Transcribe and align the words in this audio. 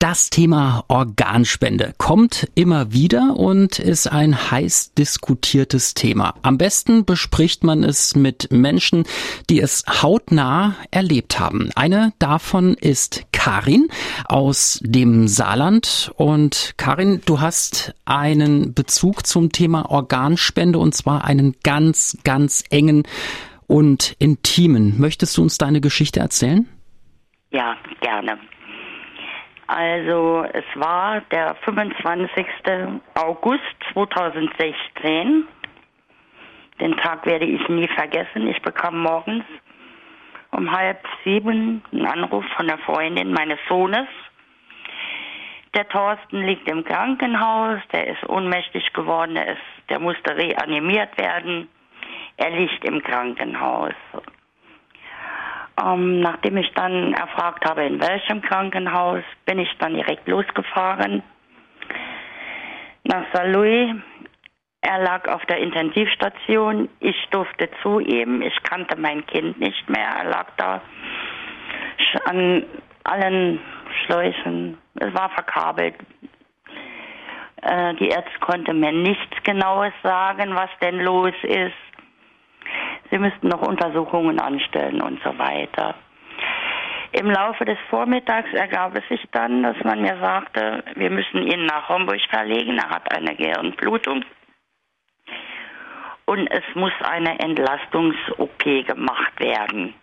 Das 0.00 0.30
Thema 0.30 0.82
Organspende 0.88 1.92
kommt 1.98 2.48
immer 2.54 2.90
wieder 2.90 3.36
und 3.36 3.78
ist 3.78 4.10
ein 4.10 4.50
heiß 4.50 4.94
diskutiertes 4.94 5.92
Thema. 5.92 6.36
Am 6.40 6.56
besten 6.56 7.04
bespricht 7.04 7.64
man 7.64 7.84
es 7.84 8.16
mit 8.16 8.50
Menschen, 8.50 9.04
die 9.50 9.60
es 9.60 9.84
hautnah 9.86 10.74
erlebt 10.90 11.38
haben. 11.38 11.68
Eine 11.76 12.14
davon 12.18 12.78
ist 12.80 13.26
Karin 13.32 13.88
aus 14.24 14.80
dem 14.82 15.28
Saarland. 15.28 16.10
Und 16.16 16.72
Karin, 16.78 17.20
du 17.26 17.40
hast 17.40 17.94
einen 18.06 18.72
Bezug 18.72 19.26
zum 19.26 19.52
Thema 19.52 19.90
Organspende 19.90 20.78
und 20.78 20.94
zwar 20.94 21.24
einen 21.24 21.56
ganz, 21.62 22.16
ganz 22.24 22.64
engen 22.70 23.02
und 23.66 24.16
intimen. 24.18 24.98
Möchtest 24.98 25.36
du 25.36 25.42
uns 25.42 25.58
deine 25.58 25.82
Geschichte 25.82 26.20
erzählen? 26.20 26.66
Ja, 27.50 27.76
gerne. 28.00 28.38
Also 29.72 30.44
es 30.52 30.64
war 30.74 31.20
der 31.30 31.54
25. 31.64 32.44
August 33.14 33.62
2016. 33.92 35.46
Den 36.80 36.96
Tag 36.96 37.24
werde 37.24 37.44
ich 37.44 37.68
nie 37.68 37.86
vergessen. 37.86 38.48
Ich 38.48 38.60
bekam 38.62 38.98
morgens 38.98 39.44
um 40.50 40.72
halb 40.72 40.98
sieben 41.22 41.84
einen 41.92 42.06
Anruf 42.06 42.44
von 42.56 42.66
der 42.66 42.78
Freundin 42.78 43.30
meines 43.30 43.60
Sohnes. 43.68 44.08
Der 45.76 45.88
Thorsten 45.88 46.44
liegt 46.44 46.68
im 46.68 46.82
Krankenhaus, 46.82 47.78
der 47.92 48.08
ist 48.08 48.28
ohnmächtig 48.28 48.92
geworden, 48.92 49.36
der, 49.36 49.52
ist, 49.52 49.62
der 49.88 50.00
musste 50.00 50.36
reanimiert 50.36 51.16
werden. 51.16 51.68
Er 52.38 52.50
liegt 52.50 52.84
im 52.84 53.00
Krankenhaus. 53.04 53.94
Ähm, 55.82 56.20
nachdem 56.20 56.56
ich 56.56 56.72
dann 56.74 57.14
erfragt 57.14 57.64
habe, 57.68 57.84
in 57.84 58.00
welchem 58.00 58.42
Krankenhaus, 58.42 59.22
bin 59.46 59.58
ich 59.58 59.70
dann 59.78 59.94
direkt 59.94 60.26
losgefahren 60.28 61.22
nach 63.04 63.24
St. 63.34 63.46
Louis. 63.46 63.94
Er 64.82 64.98
lag 65.02 65.28
auf 65.28 65.44
der 65.46 65.58
Intensivstation. 65.58 66.88
Ich 67.00 67.16
durfte 67.30 67.68
zu 67.82 68.00
ihm. 68.00 68.40
Ich 68.42 68.62
kannte 68.62 68.98
mein 68.98 69.26
Kind 69.26 69.58
nicht 69.60 69.88
mehr. 69.88 70.08
Er 70.22 70.24
lag 70.24 70.46
da 70.56 70.80
an 72.24 72.64
allen 73.04 73.60
Schläuchen. 74.04 74.78
Es 74.94 75.12
war 75.14 75.30
verkabelt. 75.30 75.94
Äh, 77.62 77.94
die 77.94 78.08
Ärzte 78.08 78.38
konnte 78.40 78.72
mir 78.72 78.92
nichts 78.92 79.42
Genaues 79.44 79.92
sagen, 80.02 80.54
was 80.54 80.70
denn 80.80 81.00
los 81.00 81.34
ist. 81.42 81.74
Sie 83.10 83.18
müssten 83.18 83.48
noch 83.48 83.62
Untersuchungen 83.62 84.40
anstellen 84.40 85.02
und 85.02 85.20
so 85.22 85.36
weiter. 85.38 85.94
Im 87.12 87.28
Laufe 87.28 87.64
des 87.64 87.78
Vormittags 87.88 88.52
ergab 88.52 88.96
es 88.96 89.06
sich 89.08 89.26
dann, 89.32 89.64
dass 89.64 89.76
man 89.82 90.00
mir 90.00 90.16
sagte, 90.20 90.84
wir 90.94 91.10
müssen 91.10 91.42
ihn 91.42 91.66
nach 91.66 91.88
Homburg 91.88 92.20
verlegen. 92.30 92.78
Er 92.78 92.88
hat 92.88 93.12
eine 93.12 93.34
Gehirnblutung. 93.34 94.24
Und 96.26 96.46
es 96.52 96.62
muss 96.74 96.92
eine 97.02 97.40
Entlastungs-OP 97.40 98.86
gemacht 98.86 99.40
werden. 99.40 99.94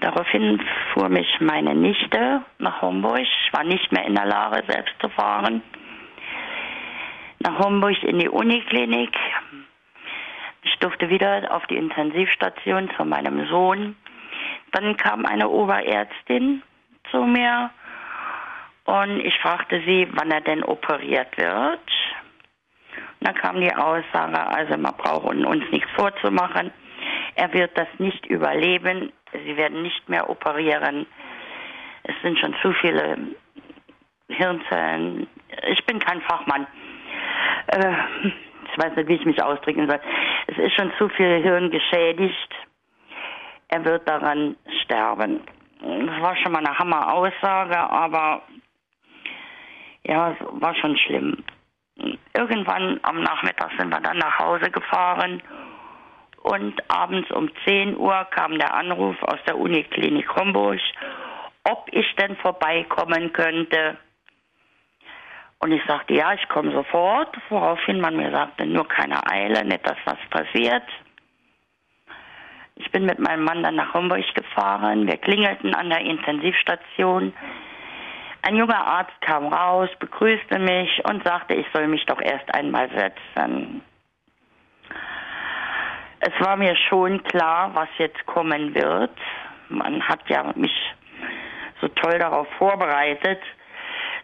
Daraufhin 0.00 0.60
fuhr 0.92 1.08
mich 1.08 1.28
meine 1.40 1.76
Nichte 1.76 2.42
nach 2.58 2.82
Homburg. 2.82 3.20
Ich 3.20 3.52
war 3.52 3.62
nicht 3.62 3.92
mehr 3.92 4.06
in 4.06 4.16
der 4.16 4.26
Lage, 4.26 4.64
selbst 4.66 4.94
zu 5.00 5.08
fahren. 5.10 5.62
Nach 7.38 7.58
Homburg 7.60 8.02
in 8.02 8.18
die 8.18 8.28
Uniklinik. 8.28 9.16
Ich 10.80 10.86
durfte 10.88 11.10
wieder 11.10 11.54
auf 11.54 11.66
die 11.66 11.76
Intensivstation 11.76 12.90
zu 12.96 13.04
meinem 13.04 13.46
Sohn. 13.48 13.96
Dann 14.72 14.96
kam 14.96 15.26
eine 15.26 15.46
Oberärztin 15.46 16.62
zu 17.10 17.24
mir 17.24 17.68
und 18.86 19.20
ich 19.20 19.38
fragte 19.40 19.82
sie, 19.84 20.08
wann 20.12 20.30
er 20.30 20.40
denn 20.40 20.64
operiert 20.64 21.36
wird. 21.36 21.82
Und 22.96 23.26
dann 23.26 23.34
kam 23.34 23.60
die 23.60 23.74
Aussage, 23.74 24.40
also 24.40 24.78
man 24.78 24.96
braucht 24.96 25.26
uns 25.26 25.70
nichts 25.70 25.90
vorzumachen. 25.90 26.72
Er 27.34 27.52
wird 27.52 27.76
das 27.76 27.88
nicht 27.98 28.24
überleben. 28.24 29.12
Sie 29.34 29.58
werden 29.58 29.82
nicht 29.82 30.08
mehr 30.08 30.30
operieren. 30.30 31.04
Es 32.04 32.14
sind 32.22 32.38
schon 32.38 32.56
zu 32.62 32.72
viele 32.72 33.18
Hirnzellen. 34.30 35.26
Ich 35.68 35.84
bin 35.84 35.98
kein 35.98 36.22
Fachmann. 36.22 36.66
Äh, 37.66 37.92
ich 38.72 38.78
weiß 38.78 38.96
nicht, 38.96 39.08
wie 39.08 39.16
ich 39.16 39.26
mich 39.26 39.42
ausdrücken 39.42 39.86
soll. 39.86 40.00
Es 40.50 40.58
ist 40.58 40.74
schon 40.74 40.92
zu 40.98 41.08
viel 41.10 41.42
Hirn 41.42 41.70
geschädigt. 41.70 42.54
Er 43.68 43.84
wird 43.84 44.08
daran 44.08 44.56
sterben. 44.82 45.42
Das 45.80 46.20
war 46.20 46.36
schon 46.36 46.52
mal 46.52 46.66
eine 46.66 46.76
Hammer-Aussage, 46.76 47.78
aber 47.78 48.42
ja, 50.02 50.32
es 50.32 50.38
war 50.60 50.74
schon 50.74 50.96
schlimm. 50.96 51.44
Irgendwann 52.34 52.98
am 53.02 53.22
Nachmittag 53.22 53.70
sind 53.78 53.90
wir 53.90 54.00
dann 54.00 54.18
nach 54.18 54.38
Hause 54.40 54.70
gefahren 54.70 55.40
und 56.42 56.74
abends 56.90 57.30
um 57.30 57.48
10 57.64 57.96
Uhr 57.96 58.26
kam 58.30 58.58
der 58.58 58.74
Anruf 58.74 59.22
aus 59.22 59.38
der 59.46 59.56
Uniklinik 59.56 60.34
Homburg, 60.34 60.80
ob 61.62 61.86
ich 61.92 62.12
denn 62.16 62.34
vorbeikommen 62.36 63.32
könnte 63.32 63.98
und 65.60 65.72
ich 65.72 65.84
sagte, 65.86 66.14
ja, 66.14 66.32
ich 66.32 66.48
komme 66.48 66.72
sofort, 66.72 67.36
woraufhin 67.50 68.00
man 68.00 68.16
mir 68.16 68.30
sagte, 68.30 68.66
nur 68.66 68.88
keine 68.88 69.24
Eile, 69.30 69.64
nicht, 69.64 69.86
dass 69.86 69.98
was 70.06 70.18
passiert. 70.30 70.84
Ich 72.76 72.90
bin 72.90 73.04
mit 73.04 73.18
meinem 73.18 73.44
Mann 73.44 73.62
dann 73.62 73.76
nach 73.76 73.92
Homburg 73.92 74.24
gefahren. 74.34 75.06
Wir 75.06 75.18
klingelten 75.18 75.74
an 75.74 75.90
der 75.90 76.00
Intensivstation. 76.00 77.34
Ein 78.40 78.56
junger 78.56 78.86
Arzt 78.86 79.20
kam 79.20 79.52
raus, 79.52 79.90
begrüßte 79.98 80.58
mich 80.58 81.04
und 81.04 81.22
sagte, 81.24 81.52
ich 81.54 81.66
soll 81.74 81.88
mich 81.88 82.06
doch 82.06 82.22
erst 82.22 82.54
einmal 82.54 82.88
setzen. 82.88 83.82
Es 86.20 86.32
war 86.40 86.56
mir 86.56 86.74
schon 86.88 87.22
klar, 87.24 87.70
was 87.74 87.88
jetzt 87.98 88.24
kommen 88.24 88.74
wird. 88.74 89.14
Man 89.68 90.02
hat 90.08 90.20
ja 90.28 90.50
mich 90.54 90.72
so 91.82 91.88
toll 91.88 92.18
darauf 92.18 92.48
vorbereitet. 92.56 93.40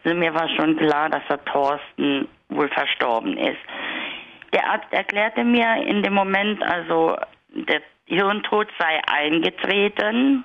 Also 0.06 0.16
mir 0.16 0.32
war 0.34 0.48
schon 0.50 0.76
klar, 0.76 1.10
dass 1.10 1.22
der 1.28 1.44
Thorsten 1.46 2.28
wohl 2.48 2.68
verstorben 2.68 3.36
ist. 3.38 3.58
Der 4.52 4.64
Arzt 4.70 4.92
erklärte 4.92 5.42
mir 5.42 5.82
in 5.84 6.04
dem 6.04 6.14
Moment, 6.14 6.62
also 6.62 7.16
der 7.48 7.82
Hirntod 8.04 8.68
sei 8.78 9.00
eingetreten 9.12 10.44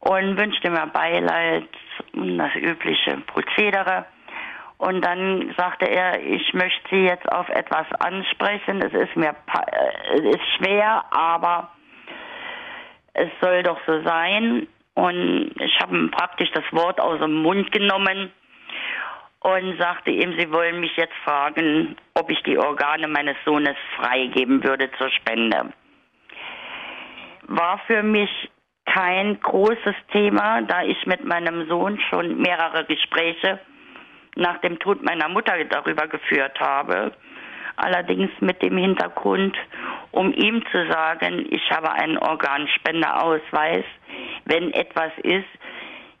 und 0.00 0.36
wünschte 0.36 0.70
mir 0.70 0.88
Beileid 0.88 1.68
und 2.14 2.38
das 2.38 2.52
übliche 2.56 3.18
Prozedere. 3.28 4.06
Und 4.78 5.04
dann 5.04 5.54
sagte 5.56 5.86
er, 5.86 6.20
ich 6.20 6.52
möchte 6.54 6.82
Sie 6.90 7.04
jetzt 7.04 7.30
auf 7.30 7.48
etwas 7.48 7.86
ansprechen. 8.00 8.82
Es 8.82 8.92
ist 8.92 9.14
mir 9.14 9.30
äh, 9.30 10.18
es 10.18 10.34
ist 10.34 10.42
schwer, 10.56 11.04
aber 11.12 11.70
es 13.14 13.30
soll 13.40 13.62
doch 13.62 13.78
so 13.86 14.02
sein. 14.02 14.66
Und 14.98 15.52
ich 15.60 15.78
habe 15.80 15.96
ihm 15.96 16.10
praktisch 16.10 16.50
das 16.50 16.64
Wort 16.72 17.00
aus 17.00 17.20
dem 17.20 17.34
Mund 17.34 17.70
genommen 17.70 18.32
und 19.38 19.78
sagte 19.78 20.10
ihm, 20.10 20.36
sie 20.36 20.50
wollen 20.50 20.80
mich 20.80 20.90
jetzt 20.96 21.14
fragen, 21.22 21.94
ob 22.14 22.28
ich 22.32 22.42
die 22.42 22.58
Organe 22.58 23.06
meines 23.06 23.36
Sohnes 23.44 23.76
freigeben 23.94 24.64
würde 24.64 24.90
zur 24.98 25.08
Spende. 25.10 25.72
War 27.46 27.78
für 27.86 28.02
mich 28.02 28.50
kein 28.86 29.38
großes 29.38 29.94
Thema, 30.10 30.62
da 30.62 30.82
ich 30.82 31.06
mit 31.06 31.24
meinem 31.24 31.68
Sohn 31.68 32.00
schon 32.10 32.36
mehrere 32.38 32.84
Gespräche 32.84 33.60
nach 34.34 34.58
dem 34.62 34.80
Tod 34.80 35.04
meiner 35.04 35.28
Mutter 35.28 35.64
darüber 35.66 36.08
geführt 36.08 36.58
habe. 36.58 37.12
Allerdings 37.76 38.32
mit 38.40 38.60
dem 38.62 38.76
Hintergrund, 38.76 39.56
um 40.10 40.32
ihm 40.32 40.64
zu 40.72 40.90
sagen, 40.90 41.46
ich 41.50 41.70
habe 41.70 41.92
einen 41.92 42.18
Organspendeausweis, 42.18 43.84
wenn 44.48 44.72
etwas 44.72 45.12
ist. 45.22 45.48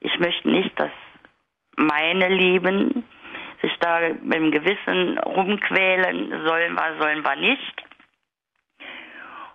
Ich 0.00 0.18
möchte 0.18 0.48
nicht, 0.48 0.78
dass 0.78 0.92
meine 1.76 2.28
Lieben 2.28 3.04
sich 3.62 3.72
da 3.80 4.00
mit 4.22 4.34
dem 4.34 4.50
Gewissen 4.52 5.18
rumquälen, 5.18 6.46
sollen 6.46 6.74
wir, 6.74 6.96
sollen 7.00 7.24
wir 7.24 7.36
nicht. 7.36 7.84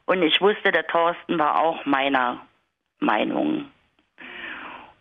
Und 0.06 0.21
ich 0.21 0.42
wusste, 0.42 0.71
der 0.71 0.88
Thorsten 0.88 1.39
war 1.39 1.62
auch 1.62 1.86
meiner 1.86 2.45
Meinung. 3.00 3.71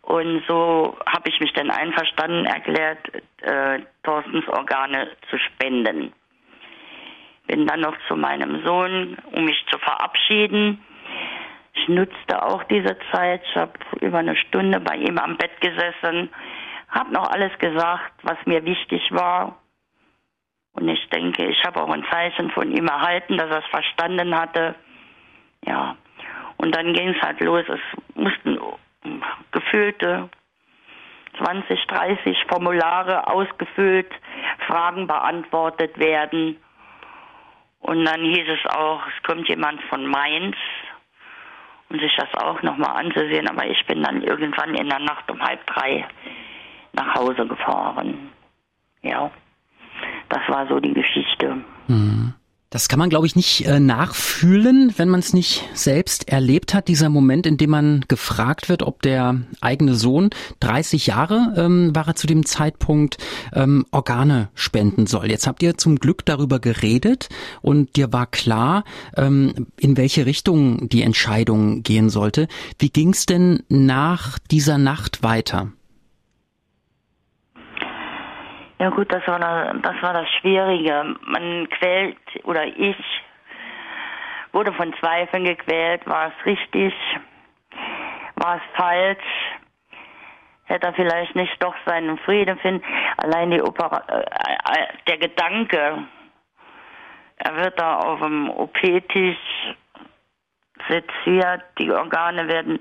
Und 0.01 0.43
so 0.47 0.97
habe 1.05 1.29
ich 1.29 1.39
mich 1.39 1.53
dann 1.53 1.71
einverstanden 1.71 2.45
erklärt, 2.45 2.99
äh, 3.41 3.79
Thorstens 4.03 4.47
Organe 4.47 5.09
zu 5.29 5.37
spenden. 5.37 6.13
Bin 7.47 7.67
dann 7.67 7.81
noch 7.81 7.95
zu 8.07 8.15
meinem 8.15 8.63
Sohn, 8.65 9.17
um 9.31 9.45
mich 9.45 9.65
zu 9.69 9.77
verabschieden. 9.79 10.83
Ich 11.73 11.87
nutzte 11.87 12.43
auch 12.43 12.63
diese 12.65 12.97
Zeit. 13.11 13.41
Ich 13.45 13.55
habe 13.55 13.73
über 14.01 14.19
eine 14.19 14.35
Stunde 14.35 14.79
bei 14.79 14.95
ihm 14.95 15.17
am 15.17 15.37
Bett 15.37 15.59
gesessen, 15.59 16.29
habe 16.89 17.11
noch 17.11 17.29
alles 17.29 17.51
gesagt, 17.59 18.13
was 18.23 18.37
mir 18.45 18.63
wichtig 18.63 19.01
war. 19.11 19.57
Und 20.73 20.87
ich 20.87 21.09
denke, 21.09 21.45
ich 21.45 21.63
habe 21.65 21.81
auch 21.81 21.89
ein 21.89 22.05
Zeichen 22.11 22.51
von 22.51 22.71
ihm 22.71 22.87
erhalten, 22.87 23.37
dass 23.37 23.49
er 23.49 23.59
es 23.59 23.65
verstanden 23.67 24.35
hatte. 24.35 24.75
Ja. 25.65 25.95
Und 26.57 26.75
dann 26.75 26.93
ging 26.93 27.09
es 27.09 27.21
halt 27.21 27.39
los. 27.41 27.65
Es 27.67 28.15
mussten 28.15 28.59
gefühlte 29.51 30.29
20, 31.37 31.85
30 31.87 32.37
Formulare 32.47 33.27
ausgefüllt, 33.27 34.11
Fragen 34.67 35.07
beantwortet 35.07 35.97
werden. 35.99 36.57
Und 37.79 38.05
dann 38.05 38.21
hieß 38.21 38.47
es 38.47 38.75
auch, 38.75 39.01
es 39.07 39.23
kommt 39.23 39.47
jemand 39.49 39.81
von 39.83 40.05
Mainz, 40.05 40.55
um 41.93 41.99
sich 41.99 42.15
das 42.17 42.33
auch 42.43 42.61
nochmal 42.63 43.05
anzusehen. 43.05 43.47
Aber 43.47 43.65
ich 43.67 43.85
bin 43.85 44.03
dann 44.03 44.21
irgendwann 44.23 44.73
in 44.73 44.89
der 44.89 44.99
Nacht 44.99 45.29
um 45.29 45.39
halb 45.39 45.65
drei 45.67 46.05
nach 46.93 47.15
Hause 47.15 47.47
gefahren. 47.47 48.31
Ja, 49.01 49.31
das 50.29 50.41
war 50.47 50.67
so 50.67 50.79
die 50.79 50.93
Geschichte. 50.93 51.57
Mhm. 51.87 52.33
Das 52.73 52.87
kann 52.87 52.97
man, 52.97 53.11
glaube 53.11 53.27
ich, 53.27 53.35
nicht 53.35 53.67
äh, 53.67 53.79
nachfühlen, 53.79 54.95
wenn 54.97 55.07
man 55.07 55.19
es 55.19 55.31
nicht 55.31 55.63
selbst 55.75 56.27
erlebt 56.27 56.73
hat. 56.73 56.87
Dieser 56.87 57.07
Moment, 57.07 57.45
in 57.45 57.57
dem 57.57 57.69
man 57.69 58.03
gefragt 58.07 58.67
wird, 58.67 58.81
ob 58.81 59.03
der 59.03 59.41
eigene 59.61 59.93
Sohn, 59.93 60.31
30 60.61 61.05
Jahre 61.05 61.53
ähm, 61.55 61.95
war 61.95 62.07
er 62.07 62.15
zu 62.15 62.25
dem 62.25 62.47
Zeitpunkt, 62.47 63.19
ähm, 63.53 63.85
Organe 63.91 64.49
spenden 64.55 65.05
soll. 65.05 65.29
Jetzt 65.29 65.45
habt 65.45 65.61
ihr 65.61 65.77
zum 65.77 65.97
Glück 65.97 66.25
darüber 66.25 66.57
geredet 66.57 67.29
und 67.61 67.95
dir 67.95 68.11
war 68.11 68.25
klar, 68.25 68.85
ähm, 69.17 69.67
in 69.77 69.95
welche 69.95 70.25
Richtung 70.25 70.89
die 70.89 71.03
Entscheidung 71.03 71.83
gehen 71.83 72.09
sollte. 72.09 72.47
Wie 72.79 72.89
ging 72.89 73.11
es 73.11 73.27
denn 73.27 73.61
nach 73.69 74.39
dieser 74.49 74.79
Nacht 74.79 75.21
weiter? 75.21 75.71
Ja 78.79 78.89
gut, 78.89 79.11
das 79.11 79.25
war 79.27 79.39
das, 79.39 80.01
war 80.01 80.13
das 80.13 80.29
Schwierige. 80.39 81.15
Man 81.21 81.69
quält, 81.69 82.17
oder 82.43 82.65
ich 82.65 82.97
wurde 84.51 84.73
von 84.73 84.93
Zweifeln 84.99 85.45
gequält, 85.45 86.05
war 86.07 86.27
es 86.27 86.45
richtig, 86.45 86.93
war 88.35 88.57
es 88.57 88.61
falsch, 88.75 89.23
hätte 90.65 90.87
er 90.87 90.93
vielleicht 90.93 91.35
nicht 91.35 91.61
doch 91.61 91.75
seinen 91.85 92.17
Frieden 92.19 92.57
finden. 92.59 92.83
Allein 93.17 93.51
die 93.51 93.61
Opera 93.61 94.03
äh, 94.07 94.21
äh, 94.21 94.87
der 95.07 95.17
Gedanke, 95.17 96.03
er 97.37 97.55
wird 97.57 97.79
da 97.79 97.97
auf 97.99 98.19
dem 98.19 98.49
OP-Tisch 98.49 99.37
seziert, 100.87 101.63
die 101.79 101.91
Organe 101.91 102.47
werden 102.47 102.79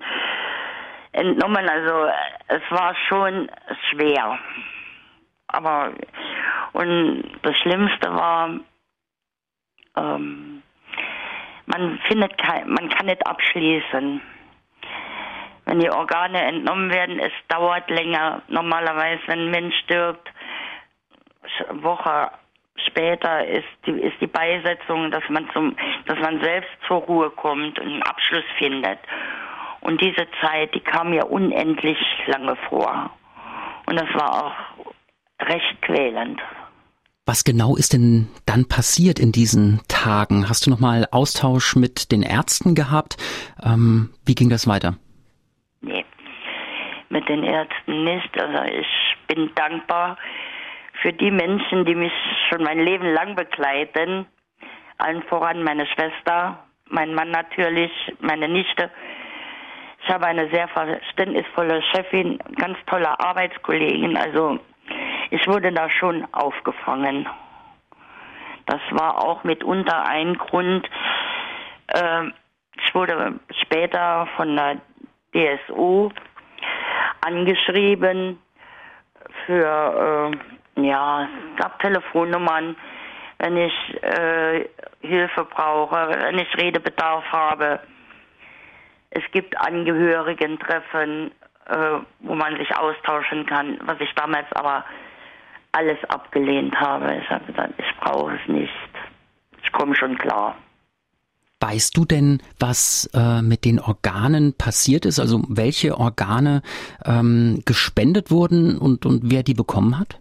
entnommen, 1.13 1.69
also 1.69 2.11
es 2.49 2.63
war 2.71 2.95
schon 3.09 3.51
schwer. 3.91 4.39
Aber 5.53 5.93
und 6.73 7.25
das 7.43 7.57
Schlimmste 7.59 8.13
war, 8.13 8.51
ähm, 9.97 10.63
man 11.67 11.99
findet 12.09 12.37
kein, 12.39 12.69
man 12.69 12.89
kann 12.89 13.07
nicht 13.07 13.27
abschließen. 13.27 14.21
Wenn 15.65 15.79
die 15.79 15.91
Organe 15.91 16.43
entnommen 16.43 16.91
werden, 16.91 17.21
es 17.21 17.33
dauert 17.49 17.89
länger. 17.89 18.43
Normalerweise, 18.49 19.23
wenn 19.27 19.41
ein 19.41 19.51
Mensch 19.51 19.77
stirbt, 19.85 20.29
Woche 21.71 22.31
später 22.87 23.47
ist 23.47 23.69
die, 23.87 23.93
ist 23.93 24.21
die 24.21 24.27
Beisetzung, 24.27 25.11
dass 25.11 25.23
man 25.29 25.49
zum, 25.53 25.77
dass 26.07 26.19
man 26.19 26.43
selbst 26.43 26.71
zur 26.87 26.99
Ruhe 26.99 27.31
kommt 27.31 27.79
und 27.79 27.87
einen 27.87 28.03
Abschluss 28.03 28.45
findet. 28.59 28.99
Und 29.81 30.01
diese 30.01 30.27
Zeit, 30.41 30.75
die 30.75 30.81
kam 30.81 31.11
mir 31.11 31.31
unendlich 31.31 31.99
lange 32.27 32.57
vor. 32.69 33.11
Und 33.87 34.01
das 34.01 34.09
war 34.15 34.45
auch 34.45 34.72
recht 35.49 35.83
quälend. 35.83 36.41
Was 37.25 37.45
genau 37.45 37.77
ist 37.77 37.93
denn 37.93 38.29
dann 38.47 38.67
passiert 38.67 39.21
in 39.21 39.31
diesen 39.31 39.81
Tagen? 39.87 40.49
Hast 40.49 40.67
du 40.67 40.71
noch 40.71 40.81
mal 40.81 41.07
Austausch 41.13 41.77
mit 41.77 42.11
den 42.11 42.23
Ärzten 42.23 42.75
gehabt? 42.75 43.17
Ähm, 43.65 44.11
wie 44.27 44.35
ging 44.35 44.51
das 44.51 44.67
weiter? 44.67 44.97
Nee, 45.81 46.05
mit 47.11 47.29
den 47.29 47.45
Ärzten 47.45 48.05
nicht. 48.05 48.41
Also 48.41 48.65
ich 48.73 49.17
bin 49.29 49.51
dankbar 49.55 50.17
für 51.01 51.13
die 51.13 51.31
Menschen, 51.31 51.85
die 51.85 51.95
mich 51.95 52.13
schon 52.49 52.65
mein 52.65 52.81
Leben 52.81 53.07
lang 53.07 53.37
begleiten. 53.37 54.27
Allen 54.99 55.23
voran 55.25 55.63
meine 55.63 55.87
Schwester, 55.87 56.65
mein 56.89 57.15
Mann 57.15 57.31
natürlich, 57.31 57.91
meine 58.21 58.49
Nichte. 58.49 58.91
Ich 60.05 60.09
habe 60.13 60.27
eine 60.27 60.51
sehr 60.51 60.67
verständnisvolle 60.69 61.83
Chefin, 61.93 62.39
ganz 62.57 62.77
tolle 62.87 63.19
Arbeitskollegin. 63.21 64.17
Also 64.17 64.59
ich 65.33 65.49
wurde 65.49 65.73
da 65.73 65.89
schon 65.89 66.27
aufgefangen. 66.33 67.27
Das 68.67 68.81
war 68.91 69.19
auch 69.25 69.45
mitunter 69.45 70.07
ein 70.07 70.37
Grund. 70.37 70.87
Äh, 71.87 72.27
ich 72.77 72.95
wurde 72.95 73.41
später 73.63 74.29
von 74.37 74.55
der 74.55 74.77
DSO 75.35 76.13
angeschrieben 77.23 78.39
für, 79.47 80.33
äh, 80.77 80.87
ja, 80.87 81.23
es 81.25 81.57
gab 81.57 81.81
Telefonnummern, 81.81 82.77
wenn 83.39 83.57
ich 83.57 84.03
äh, 84.03 84.69
Hilfe 85.01 85.45
brauche, 85.47 86.11
wenn 86.11 86.39
ich 86.39 86.57
Redebedarf 86.59 87.25
habe. 87.33 87.81
Es 89.09 89.23
gibt 89.33 89.59
Angehörigentreffen, 89.59 91.31
äh, 91.69 91.77
wo 92.21 92.35
man 92.35 92.59
sich 92.59 92.77
austauschen 92.77 93.47
kann, 93.47 93.79
was 93.85 93.99
ich 93.99 94.15
damals 94.15 94.47
aber 94.53 94.85
alles 95.73 95.99
abgelehnt 96.09 96.75
habe. 96.79 97.17
Ich 97.23 97.31
habe 97.31 97.45
gesagt, 97.47 97.75
ich 97.79 98.01
brauche 98.01 98.33
es 98.35 98.49
nicht. 98.49 98.73
Ich 99.63 99.73
komme 99.73 99.95
schon 99.97 100.17
klar. 100.19 100.57
Weißt 101.61 101.97
du 101.97 102.05
denn, 102.05 102.43
was 102.59 103.09
äh, 103.15 103.41
mit 103.41 103.65
den 103.65 103.79
Organen 103.79 104.53
passiert 104.59 105.07
ist? 105.07 105.21
Also 105.21 105.43
welche 105.49 105.97
Organe 105.97 106.63
ähm, 107.07 107.63
gespendet 107.65 108.31
wurden 108.33 108.79
und, 108.79 109.07
und 109.07 109.31
wer 109.31 109.45
die 109.45 109.55
bekommen 109.55 109.99
hat? 109.99 110.19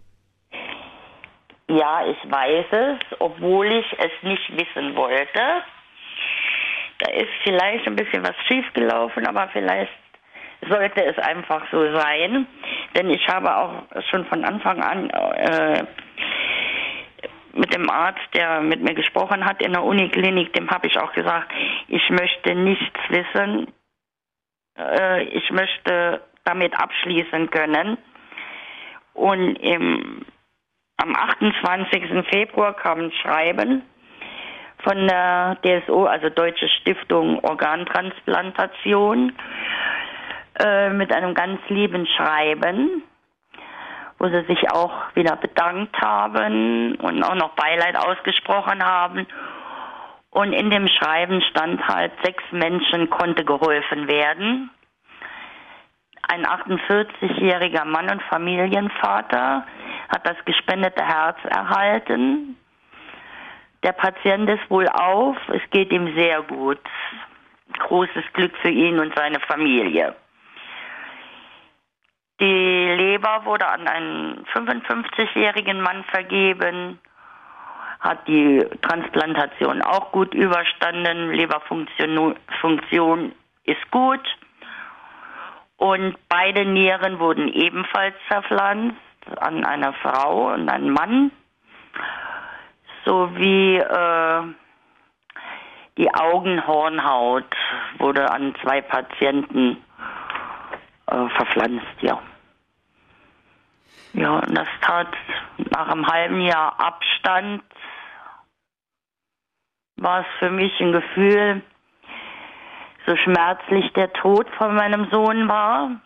Ja, 1.68 2.06
ich 2.06 2.30
weiß 2.30 2.66
es, 2.70 3.18
obwohl 3.18 3.66
ich 3.66 3.86
es 3.98 4.12
nicht 4.22 4.52
wissen 4.52 4.94
wollte. 4.94 5.40
Da 6.98 7.10
ist 7.12 7.30
vielleicht 7.42 7.86
ein 7.88 7.96
bisschen 7.96 8.22
was 8.22 8.36
schiefgelaufen, 8.46 9.26
aber 9.26 9.48
vielleicht 9.52 9.90
sollte 10.68 11.04
es 11.04 11.18
einfach 11.18 11.64
so 11.70 11.92
sein. 11.96 12.46
Denn 12.96 13.10
ich 13.10 13.26
habe 13.28 13.56
auch 13.56 13.82
schon 14.10 14.24
von 14.26 14.44
Anfang 14.44 14.82
an 14.82 15.10
äh, 15.10 15.84
mit 17.54 17.74
dem 17.74 17.90
Arzt, 17.90 18.20
der 18.34 18.60
mit 18.60 18.82
mir 18.82 18.94
gesprochen 18.94 19.44
hat 19.44 19.62
in 19.62 19.72
der 19.72 19.82
Uniklinik, 19.82 20.52
dem 20.54 20.70
habe 20.70 20.86
ich 20.86 20.98
auch 20.98 21.12
gesagt, 21.12 21.52
ich 21.88 22.08
möchte 22.10 22.54
nichts 22.54 23.00
wissen. 23.08 23.68
Äh, 24.78 25.24
ich 25.24 25.50
möchte 25.50 26.22
damit 26.44 26.74
abschließen 26.78 27.50
können. 27.50 27.98
Und 29.14 29.56
im, 29.56 30.24
am 30.96 31.14
28. 31.14 32.26
Februar 32.30 32.74
kam 32.74 33.00
ein 33.00 33.12
Schreiben 33.12 33.82
von 34.82 35.06
der 35.06 35.58
DSO, 35.62 36.06
also 36.06 36.28
Deutsche 36.28 36.68
Stiftung 36.68 37.38
Organtransplantation, 37.44 39.32
äh, 40.58 40.90
mit 40.90 41.12
einem 41.14 41.34
ganz 41.34 41.60
lieben 41.68 42.06
Schreiben, 42.06 43.02
wo 44.18 44.28
sie 44.28 44.44
sich 44.44 44.70
auch 44.70 44.92
wieder 45.14 45.36
bedankt 45.36 45.96
haben 46.00 46.94
und 46.96 47.22
auch 47.22 47.34
noch 47.34 47.54
Beileid 47.54 47.96
ausgesprochen 47.96 48.84
haben. 48.84 49.26
Und 50.30 50.52
in 50.52 50.70
dem 50.70 50.88
Schreiben 50.88 51.42
stand 51.50 51.86
halt, 51.86 52.12
sechs 52.22 52.42
Menschen 52.52 53.10
konnte 53.10 53.44
geholfen 53.44 54.08
werden. 54.08 54.70
Ein 56.28 56.46
48-jähriger 56.46 57.84
Mann 57.84 58.10
und 58.10 58.22
Familienvater 58.22 59.66
hat 60.08 60.26
das 60.26 60.36
gespendete 60.44 61.04
Herz 61.04 61.36
erhalten. 61.44 62.56
Der 63.82 63.92
Patient 63.92 64.48
ist 64.48 64.70
wohl 64.70 64.88
auf, 64.88 65.36
es 65.48 65.62
geht 65.70 65.92
ihm 65.92 66.14
sehr 66.14 66.42
gut. 66.42 66.80
Großes 67.78 68.24
Glück 68.32 68.56
für 68.58 68.70
ihn 68.70 68.98
und 69.00 69.14
seine 69.16 69.40
Familie. 69.40 70.14
Die 72.42 72.94
Leber 72.96 73.44
wurde 73.44 73.68
an 73.68 73.86
einen 73.86 74.44
55-jährigen 74.52 75.80
Mann 75.80 76.02
vergeben, 76.10 76.98
hat 78.00 78.26
die 78.26 78.66
Transplantation 78.80 79.80
auch 79.80 80.10
gut 80.10 80.34
überstanden, 80.34 81.30
Leberfunktion 81.30 82.34
Funktion 82.60 83.30
ist 83.62 83.88
gut 83.92 84.20
und 85.76 86.16
beide 86.28 86.64
Nieren 86.64 87.20
wurden 87.20 87.46
ebenfalls 87.46 88.16
zerpflanzt 88.26 88.96
an 89.38 89.64
eine 89.64 89.92
Frau 89.92 90.52
und 90.52 90.68
einen 90.68 90.90
Mann 90.90 91.30
sowie 93.04 93.76
äh, 93.76 94.42
die 95.96 96.12
Augenhornhaut 96.12 97.54
wurde 97.98 98.28
an 98.32 98.52
zwei 98.62 98.80
Patienten 98.80 99.76
äh, 101.06 101.28
verpflanzt, 101.36 101.86
ja. 102.00 102.20
Ja, 104.14 104.38
und 104.38 104.56
das 104.56 104.68
tat 104.82 105.08
nach 105.70 105.88
einem 105.88 106.06
halben 106.06 106.40
Jahr 106.42 106.78
Abstand, 106.78 107.62
war 109.96 110.20
es 110.20 110.26
für 110.38 110.50
mich 110.50 110.78
ein 110.80 110.92
Gefühl, 110.92 111.62
so 113.06 113.16
schmerzlich 113.16 113.92
der 113.94 114.12
Tod 114.12 114.48
von 114.58 114.74
meinem 114.74 115.08
Sohn 115.10 115.48
war 115.48 116.00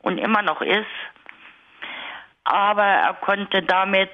und 0.00 0.18
immer 0.18 0.42
noch 0.42 0.60
ist, 0.60 0.86
aber 2.44 2.84
er 2.84 3.14
konnte 3.14 3.62
damit 3.62 4.10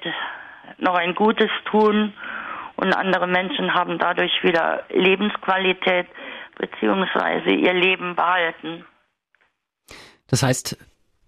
noch 0.77 0.95
ein 0.95 1.15
Gutes 1.15 1.49
tun 1.65 2.13
und 2.75 2.93
andere 2.93 3.27
Menschen 3.27 3.73
haben 3.73 3.99
dadurch 3.99 4.43
wieder 4.43 4.83
Lebensqualität 4.89 6.07
beziehungsweise 6.57 7.49
ihr 7.49 7.73
Leben 7.73 8.15
behalten. 8.15 8.85
Das 10.27 10.43
heißt, 10.43 10.77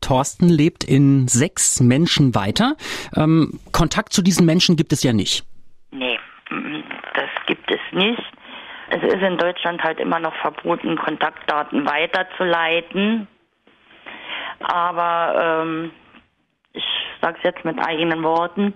Thorsten 0.04 0.50
lebt 0.50 0.84
in 0.84 1.28
sechs 1.28 1.80
Menschen 1.80 2.36
weiter. 2.36 2.76
Ähm, 3.16 3.60
Kontakt 3.72 4.14
zu 4.14 4.22
diesen 4.22 4.46
Menschen 4.46 4.76
gibt 4.76 4.94
es 4.94 5.02
ja 5.04 5.14
nicht. 5.14 5.44
Nee, 5.92 6.20
das 7.14 7.30
gibt 7.48 7.72
es 7.72 7.80
nicht. 7.92 8.22
Es 8.90 9.02
ist 9.02 9.24
in 9.24 9.38
Deutschland 9.38 9.82
halt 9.82 10.00
immer 10.00 10.20
noch 10.20 10.36
verboten, 10.36 10.98
Kontaktdaten 10.98 11.88
weiterzuleiten. 11.88 13.28
Aber 14.60 15.64
ähm, 15.64 15.92
ich 16.74 16.84
sage 17.22 17.38
es 17.38 17.44
jetzt 17.44 17.66
mit 17.66 17.80
eigenen 17.80 18.24
Worten, 18.24 18.74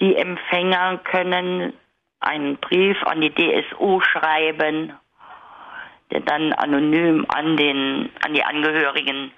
die 0.00 0.16
Empfänger 0.16 0.98
können 0.98 1.72
einen 2.20 2.56
Brief 2.56 2.96
an 3.04 3.20
die 3.20 3.34
DSO 3.34 4.00
schreiben, 4.00 4.92
der 6.10 6.20
dann 6.20 6.52
anonym 6.52 7.26
an, 7.28 7.56
den, 7.56 8.10
an 8.24 8.34
die 8.34 8.44
Angehörigen 8.44 9.32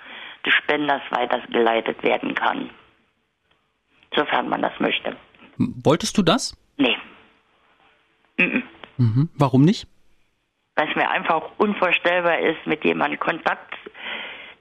des 0.45 0.55
Spenders 0.55 1.03
weitergeleitet 1.11 2.03
werden 2.03 2.35
kann. 2.35 2.71
Sofern 4.15 4.49
man 4.49 4.63
das 4.63 4.79
möchte. 4.81 5.17
Wolltest 5.57 6.17
du 6.19 6.23
das? 6.23 6.57
Nee. 6.77 6.97
Mhm. 8.39 8.63
Mhm. 8.97 9.29
Warum 9.35 9.63
nicht? 9.63 9.87
Weil 10.77 10.89
es 10.89 10.97
mir 10.97 11.11
einfach 11.11 11.43
unvorstellbar 11.59 12.39
ist, 12.39 12.67
mit 12.67 12.85
jemandem 12.85 13.21
Kontakt 13.21 13.75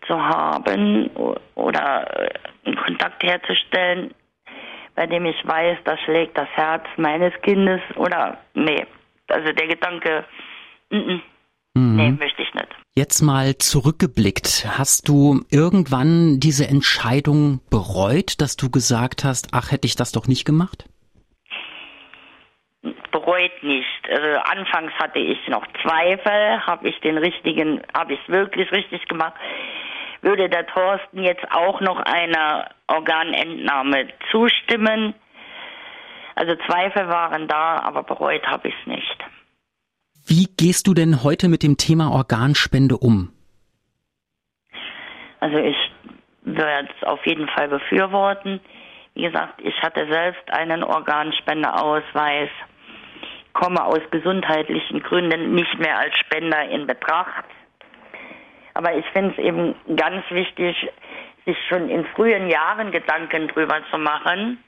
zu 0.08 0.22
haben 0.22 1.10
oder 1.56 2.08
äh, 2.20 2.30
einen 2.66 2.76
Kontakt 2.76 3.24
herzustellen, 3.24 4.14
bei 4.96 5.08
dem 5.08 5.26
ich 5.26 5.48
weiß, 5.48 5.78
da 5.86 5.98
schlägt 5.98 6.38
das 6.38 6.50
Herz 6.50 6.84
meines 6.98 7.34
Kindes 7.42 7.82
oder 7.96 8.38
nee. 8.54 8.86
Also 9.28 9.54
der 9.54 9.68
Gedanke, 9.68 10.26
n 10.90 11.00
-n, 11.00 11.22
mhm. 11.76 11.96
nee, 11.96 12.12
möchte 12.12 12.42
ich 12.42 12.54
nicht. 12.54 12.76
Jetzt 13.00 13.22
mal 13.22 13.58
zurückgeblickt, 13.58 14.66
hast 14.78 15.08
du 15.08 15.46
irgendwann 15.50 16.42
diese 16.42 16.68
Entscheidung 16.68 17.62
bereut, 17.72 18.42
dass 18.42 18.58
du 18.58 18.70
gesagt 18.70 19.24
hast, 19.24 19.54
ach, 19.54 19.72
hätte 19.72 19.88
ich 19.88 19.96
das 19.96 20.12
doch 20.12 20.28
nicht 20.28 20.44
gemacht? 20.44 20.84
Bereut 23.14 23.64
nicht. 23.64 24.04
Also 24.10 24.40
anfangs 24.40 24.92
hatte 25.00 25.20
ich 25.20 25.38
noch 25.48 25.66
Zweifel, 25.82 26.60
habe 26.68 26.90
ich 26.90 27.00
den 27.00 27.18
richtigen, 27.18 27.82
habe 27.94 28.16
ich 28.16 28.20
es 28.22 28.28
wirklich 28.28 28.70
richtig 28.74 29.08
gemacht 29.08 29.36
würde 30.22 30.50
der 30.50 30.68
Thorsten 30.68 31.24
jetzt 31.24 31.50
auch 31.50 31.80
noch 31.80 31.98
einer 32.02 32.68
Organentnahme 32.88 34.10
zustimmen. 34.32 35.14
Also 36.36 36.58
Zweifel 36.68 37.08
waren 37.08 37.48
da, 37.48 37.78
aber 37.78 38.04
bereut 38.04 38.46
habe 38.46 38.68
ich 38.68 38.76
es 38.82 38.88
nicht. 38.88 39.19
Wie 40.30 40.46
gehst 40.58 40.86
du 40.86 40.94
denn 40.94 41.24
heute 41.24 41.50
mit 41.50 41.64
dem 41.64 41.76
Thema 41.78 42.12
Organspende 42.12 42.96
um? 42.98 43.34
Also 45.40 45.58
ich 45.58 45.76
würde 46.44 46.88
es 46.96 47.08
auf 47.08 47.26
jeden 47.26 47.48
Fall 47.48 47.68
befürworten. 47.68 48.60
Wie 49.16 49.24
gesagt, 49.24 49.60
ich 49.64 49.74
hatte 49.82 50.06
selbst 50.08 50.44
einen 50.52 50.84
Organspendeausweis, 50.84 52.50
komme 53.54 53.84
aus 53.84 54.02
gesundheitlichen 54.12 55.02
Gründen 55.02 55.56
nicht 55.56 55.80
mehr 55.80 55.98
als 55.98 56.16
Spender 56.20 56.64
in 56.70 56.86
Betracht. 56.86 57.46
Aber 58.76 58.96
ich 58.96 59.06
finde 59.08 59.32
es 59.32 59.44
eben 59.44 59.74
ganz 59.96 60.24
wichtig, 60.30 60.76
sich 61.48 61.58
schon 61.70 61.90
in 61.90 62.06
frühen 62.14 62.52
Jahren 62.52 62.92
Gedanken 62.92 63.48
drüber 63.48 63.82
zu 63.90 63.98
machen. 63.98 64.64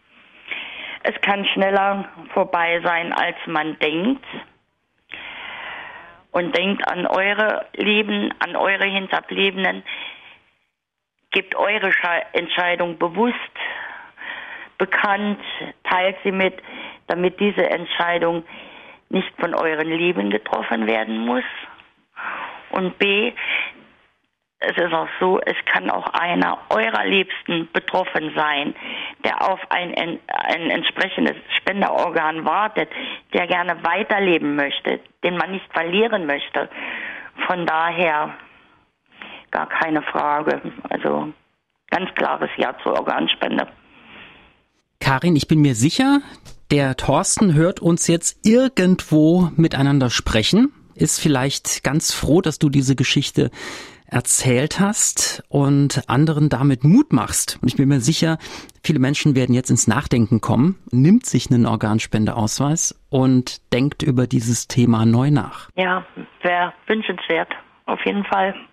Es 1.03 1.13
kann 1.21 1.45
schneller 1.45 2.09
vorbei 2.33 2.81
sein, 2.83 3.13
als 3.13 3.37
man 3.45 3.77
denkt. 3.77 4.25
Und 6.31 6.55
denkt 6.55 6.87
an 6.89 7.05
eure 7.05 7.65
Leben, 7.73 8.33
an 8.39 8.55
eure 8.55 8.85
Hinterbliebenen. 8.85 9.83
Gebt 11.31 11.55
eure 11.55 11.91
Entscheidung 12.33 12.97
bewusst 12.97 13.35
bekannt, 14.77 15.39
teilt 15.83 16.17
sie 16.23 16.31
mit, 16.31 16.55
damit 17.07 17.39
diese 17.39 17.69
Entscheidung 17.69 18.43
nicht 19.09 19.31
von 19.39 19.53
euren 19.53 19.87
Lieben 19.87 20.29
getroffen 20.29 20.87
werden 20.87 21.19
muss. 21.19 21.43
Und 22.71 22.97
B, 22.97 23.33
es 24.59 24.77
ist 24.77 24.93
auch 24.93 25.07
so, 25.19 25.39
es 25.41 25.57
kann 25.65 25.89
auch 25.89 26.07
einer 26.13 26.57
eurer 26.69 27.05
Liebsten 27.05 27.69
betroffen 27.73 28.31
sein, 28.35 28.75
der 29.25 29.49
auf 29.49 29.59
ein, 29.69 29.93
ein 30.27 30.69
entsprechendes 30.69 31.35
Spenderorgan 31.57 32.45
wartet, 32.45 32.89
der 33.33 33.47
gerne 33.47 33.83
weiterleben 33.83 34.55
möchte, 34.55 34.99
den 35.23 35.37
man 35.37 35.51
nicht 35.51 35.65
verlieren 35.73 36.25
möchte. 36.25 36.69
Von 37.47 37.65
daher 37.65 38.35
gar 39.51 39.67
keine 39.67 40.01
Frage. 40.01 40.61
Also 40.89 41.33
ganz 41.89 42.09
klares 42.15 42.49
Ja 42.57 42.75
zur 42.83 42.93
Organspende. 42.93 43.67
Karin, 44.99 45.35
ich 45.35 45.47
bin 45.47 45.61
mir 45.61 45.75
sicher, 45.75 46.21
der 46.71 46.95
Thorsten 46.95 47.53
hört 47.53 47.79
uns 47.79 48.07
jetzt 48.07 48.45
irgendwo 48.45 49.49
miteinander 49.55 50.09
sprechen, 50.09 50.71
ist 50.95 51.19
vielleicht 51.19 51.83
ganz 51.83 52.13
froh, 52.13 52.41
dass 52.41 52.59
du 52.59 52.69
diese 52.69 52.95
Geschichte 52.95 53.49
erzählt 54.11 54.79
hast 54.79 55.43
und 55.49 56.03
anderen 56.07 56.49
damit 56.49 56.83
Mut 56.83 57.13
machst. 57.13 57.57
Und 57.61 57.69
ich 57.69 57.77
bin 57.77 57.89
mir 57.89 58.01
sicher, 58.01 58.37
viele 58.83 58.99
Menschen 58.99 59.35
werden 59.35 59.55
jetzt 59.55 59.71
ins 59.71 59.87
Nachdenken 59.87 60.41
kommen, 60.41 60.77
nimmt 60.91 61.25
sich 61.25 61.49
einen 61.49 61.65
Organspendeausweis 61.65 63.01
und 63.09 63.73
denkt 63.73 64.03
über 64.03 64.27
dieses 64.27 64.67
Thema 64.67 65.05
neu 65.05 65.31
nach. 65.31 65.69
Ja, 65.75 66.05
wäre 66.43 66.73
wünschenswert, 66.87 67.49
auf 67.85 68.05
jeden 68.05 68.25
Fall. 68.25 68.53